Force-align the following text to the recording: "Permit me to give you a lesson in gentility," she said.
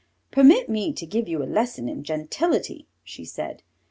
"Permit 0.31 0.67
me 0.67 0.91
to 0.93 1.05
give 1.05 1.27
you 1.29 1.43
a 1.43 1.43
lesson 1.45 1.87
in 1.87 2.03
gentility," 2.03 2.87
she 3.03 3.23
said. 3.23 3.61